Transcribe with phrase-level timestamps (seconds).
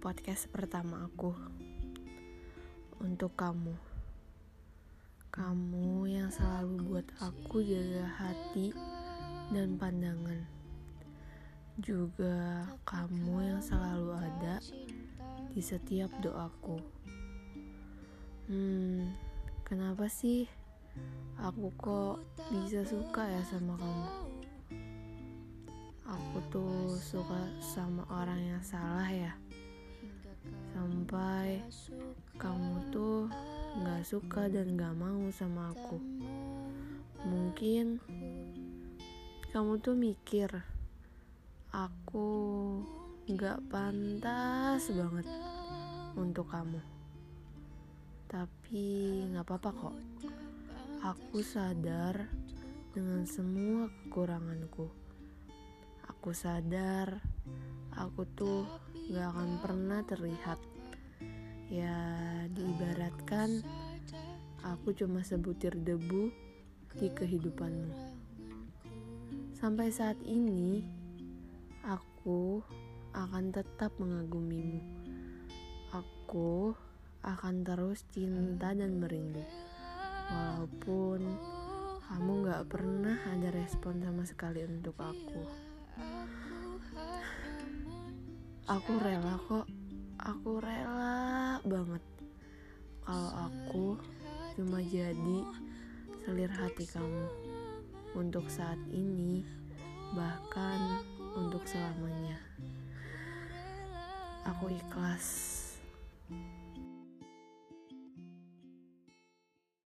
[0.00, 1.36] podcast pertama aku
[3.04, 3.76] untuk kamu.
[5.28, 8.72] Kamu yang selalu buat aku jaga hati
[9.52, 10.40] dan pandangan.
[11.84, 14.56] Juga kamu yang selalu ada
[15.52, 16.80] di setiap doaku.
[18.48, 19.04] Hmm,
[19.68, 20.48] kenapa sih
[21.36, 24.08] aku kok bisa suka ya sama kamu?
[26.08, 29.36] Aku tuh suka sama orang yang salah ya
[30.72, 31.60] Sampai
[32.40, 33.26] kamu tuh
[33.84, 35.98] gak suka dan gak mau sama aku.
[37.24, 38.00] Mungkin
[39.52, 40.50] kamu tuh mikir
[41.70, 42.26] Aku
[43.30, 45.22] gak pantas banget
[46.18, 46.82] untuk kamu.
[48.26, 48.86] Tapi
[49.30, 49.96] gak apa-apa kok.
[51.06, 52.26] Aku sadar
[52.90, 54.90] dengan semua kekuranganku.
[56.10, 57.22] Aku sadar
[57.94, 58.66] aku tuh
[59.10, 60.58] gak akan pernah terlihat.
[61.66, 61.98] Ya,
[62.54, 63.62] diibaratkan
[64.62, 66.30] aku cuma sebutir debu
[66.94, 67.90] di kehidupanmu.
[69.58, 70.86] Sampai saat ini,
[71.82, 72.62] aku
[73.10, 74.78] akan tetap mengagumimu.
[75.90, 76.78] Aku
[77.26, 79.42] akan terus cinta dan merindu.
[80.30, 81.26] Walaupun
[82.06, 85.42] kamu gak pernah ada respon sama sekali untuk aku.
[88.70, 89.66] Aku rela kok,
[90.22, 92.06] aku rela banget.
[93.02, 93.98] Kalau aku
[94.54, 95.38] cuma jadi
[96.22, 97.26] selir hati kamu.
[98.14, 99.42] Untuk saat ini,
[100.14, 101.02] bahkan
[101.34, 102.38] untuk selamanya.
[104.46, 105.59] Aku ikhlas